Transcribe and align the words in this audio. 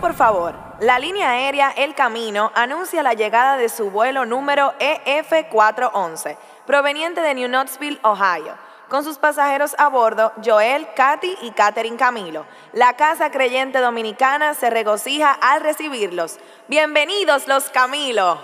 por 0.00 0.14
favor. 0.14 0.54
La 0.78 1.00
línea 1.00 1.30
aérea 1.30 1.70
El 1.70 1.96
Camino 1.96 2.52
anuncia 2.54 3.02
la 3.02 3.14
llegada 3.14 3.56
de 3.56 3.68
su 3.68 3.90
vuelo 3.90 4.24
número 4.24 4.72
EF411, 4.78 6.36
proveniente 6.64 7.20
de 7.20 7.34
New 7.34 7.48
Knoxville, 7.48 7.98
Ohio. 8.02 8.54
Con 8.88 9.02
sus 9.02 9.18
pasajeros 9.18 9.74
a 9.76 9.88
bordo, 9.88 10.32
Joel, 10.44 10.86
Katy 10.94 11.38
y 11.42 11.50
Catherine 11.50 11.96
Camilo. 11.96 12.46
La 12.72 12.94
Casa 12.94 13.30
Creyente 13.32 13.80
Dominicana 13.80 14.54
se 14.54 14.70
regocija 14.70 15.32
al 15.32 15.60
recibirlos. 15.60 16.38
Bienvenidos 16.68 17.48
los 17.48 17.64
Camilo. 17.70 18.38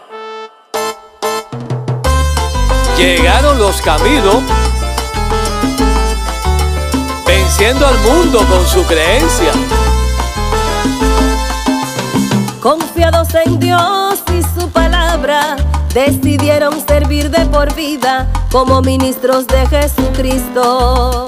Llegaron 2.96 3.56
los 3.56 3.80
Camilo, 3.82 4.42
venciendo 7.24 7.86
al 7.86 7.98
mundo 7.98 8.44
con 8.48 8.66
su 8.66 8.84
creencia. 8.84 9.52
Confiados 12.60 13.28
en 13.46 13.58
Dios 13.58 14.22
y 14.36 14.60
su 14.60 14.68
palabra, 14.68 15.56
decidieron 15.94 16.78
servir 16.86 17.30
de 17.30 17.46
por 17.46 17.74
vida 17.74 18.30
como 18.52 18.82
ministros 18.82 19.46
de 19.46 19.66
Jesucristo. 19.66 21.26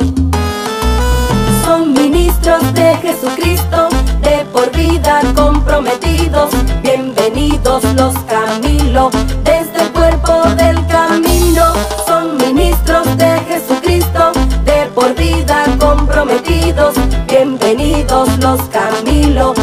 Son 1.64 1.94
ministros 1.94 2.60
de 2.74 2.96
Jesucristo, 2.96 3.88
de 4.20 4.44
por 4.52 4.70
vida 4.72 5.22
comprometidos. 5.34 6.50
Bienvenidos 6.82 7.82
los 7.94 8.14
Camilo, 8.24 9.10
desde 9.42 9.84
el 9.84 9.92
cuerpo 9.92 10.42
del 10.56 10.86
camino. 10.86 11.72
Son 12.06 12.36
ministros 12.36 13.06
de 13.16 13.40
Jesucristo, 13.48 14.32
de 14.66 14.86
por 14.94 15.14
vida 15.14 15.64
comprometidos. 15.78 16.94
Bienvenidos 17.26 18.28
los 18.40 18.60
Camilo, 18.68 19.54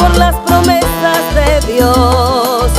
por 0.00 0.16
las 0.16 0.34
promesas 0.46 1.22
de 1.34 1.72
Dios. 1.74 2.70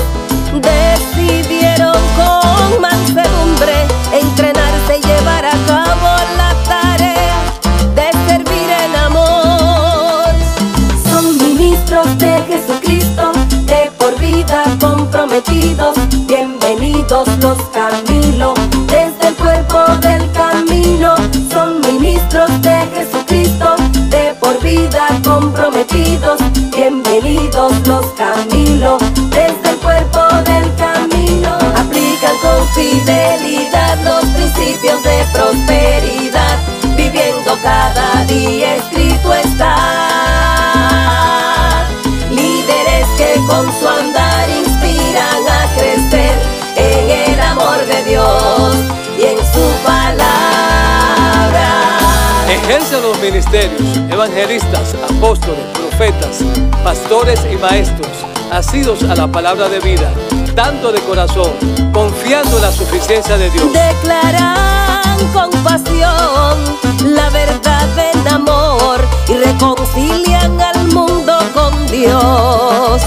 Decidieron 0.59 1.95
con 2.17 2.81
mansedumbre 2.81 3.75
entrenarse 4.11 4.97
y 4.97 5.07
llevar 5.07 5.45
a 5.45 5.57
cabo 5.67 6.09
la 6.37 6.51
tarea 6.67 7.39
de 7.95 8.07
servir 8.27 8.69
en 8.85 8.95
amor. 8.95 10.33
Son 11.09 11.37
ministros 11.37 12.17
de 12.17 12.33
Jesucristo, 12.49 13.31
de 13.65 13.91
por 13.99 14.17
vida 14.19 14.63
comprometidos. 14.79 15.95
Bienvenidos 16.25 17.27
los 17.39 17.59
Camilo, 17.69 18.53
desde 18.87 19.27
el 19.27 19.35
cuerpo 19.35 19.79
del 20.01 20.23
camino. 20.31 21.15
Son 21.51 21.79
ministros 21.81 22.49
de 22.61 22.77
Jesucristo, 22.95 23.75
de 24.09 24.35
por 24.39 24.59
vida 24.61 25.07
comprometidos. 25.23 26.40
Fidelidad 33.11 33.97
los 34.03 34.25
principios 34.25 35.03
de 35.03 35.25
prosperidad, 35.33 36.57
viviendo 36.95 37.57
cada 37.61 38.25
día 38.25 38.75
escrito 38.77 39.33
está. 39.33 39.75
Líderes 42.29 43.07
que 43.17 43.35
con 43.47 43.71
su 43.79 43.87
andar 43.87 44.49
inspiran 44.49 45.47
a 45.49 45.67
crecer 45.75 46.35
en 46.75 47.33
el 47.33 47.39
amor 47.41 47.85
de 47.85 48.03
Dios 48.03 48.75
y 49.17 49.23
en 49.23 49.37
su 49.37 49.65
palabra. 49.85 51.67
Ejercen 52.49 53.01
los 53.01 53.19
ministerios, 53.19 53.81
evangelistas, 54.09 54.95
apóstoles, 55.09 55.65
profetas, 55.73 56.39
pastores 56.83 57.39
y 57.51 57.55
maestros, 57.57 58.11
asidos 58.51 59.03
a 59.03 59.15
la 59.15 59.27
palabra 59.27 59.69
de 59.69 59.79
vida, 59.79 60.11
tanto 60.55 60.91
de 60.91 60.99
corazón, 61.01 61.51
confiando 61.93 62.57
en 62.57 62.61
la 62.63 62.71
suficiencia 62.71 63.37
de 63.37 63.49
Dios. 63.49 63.65
Declaran 63.73 65.27
con 65.33 65.49
pasión 65.63 66.57
la 67.05 67.29
verdad 67.29 67.87
en 67.97 68.27
amor 68.27 68.99
y 69.27 69.33
reconcilian 69.33 70.59
al 70.61 70.87
mundo 70.87 71.39
con 71.53 71.87
Dios. 71.87 73.01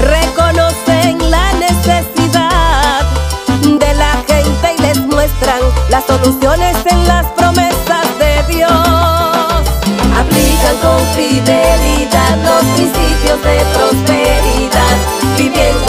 Reconocen 0.00 1.30
la 1.30 1.52
necesidad 1.54 3.04
de 3.62 3.94
la 3.94 4.12
gente 4.26 4.74
y 4.78 4.82
les 4.82 4.98
muestran 4.98 5.60
las 5.90 6.04
soluciones 6.04 6.76
en 6.86 7.06
las 7.06 7.26
promesas 7.32 8.06
de 8.18 8.54
Dios. 8.54 8.70
Aplican 10.18 10.76
con 10.82 10.98
fidelidad 11.14 12.36
los 12.44 12.64
principios 12.74 13.42
de 13.42 13.64
prosperidad, 13.74 14.96
viviendo 15.36 15.81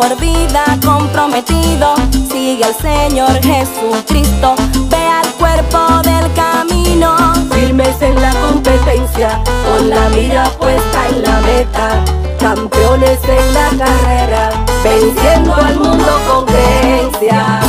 por 0.00 0.16
vida 0.16 0.64
comprometido, 0.82 1.94
sigue 2.32 2.64
al 2.64 2.74
Señor 2.74 3.32
Jesucristo, 3.42 4.54
ve 4.88 4.96
al 4.96 5.28
cuerpo 5.34 5.78
del 6.02 6.32
camino. 6.32 7.34
Firmes 7.50 8.00
en 8.00 8.14
la 8.20 8.32
competencia, 8.32 9.42
con 9.66 9.90
la 9.90 10.08
mira 10.08 10.44
puesta 10.58 11.08
en 11.10 11.22
la 11.22 11.40
meta, 11.40 12.04
campeones 12.38 13.18
en 13.24 13.54
la 13.54 13.84
carrera, 13.84 14.50
venciendo 14.82 15.54
al 15.54 15.78
mundo 15.78 16.12
con 16.26 16.46
creencia. 16.46 17.59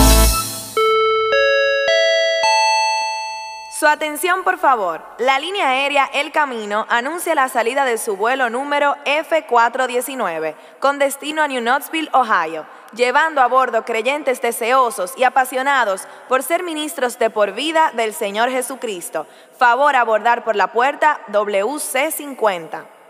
Atención, 3.91 4.43
por 4.43 4.57
favor. 4.57 5.01
La 5.17 5.39
línea 5.39 5.69
aérea 5.69 6.09
El 6.13 6.31
Camino 6.31 6.85
anuncia 6.89 7.35
la 7.35 7.49
salida 7.49 7.85
de 7.85 7.97
su 7.97 8.15
vuelo 8.15 8.49
número 8.49 8.95
F419 9.05 10.55
con 10.79 10.99
destino 10.99 11.41
a 11.41 11.47
New 11.47 11.61
Knoxville, 11.61 12.09
Ohio, 12.13 12.65
llevando 12.93 13.41
a 13.41 13.47
bordo 13.47 13.85
creyentes 13.85 14.41
deseosos 14.41 15.13
y 15.17 15.23
apasionados 15.23 16.07
por 16.27 16.43
ser 16.43 16.63
ministros 16.63 17.19
de 17.19 17.29
por 17.29 17.51
vida 17.51 17.91
del 17.93 18.13
Señor 18.13 18.49
Jesucristo. 18.49 19.27
Favor 19.57 19.95
abordar 19.95 20.43
por 20.43 20.55
la 20.55 20.71
puerta 20.71 21.21
WC50. 21.31 23.00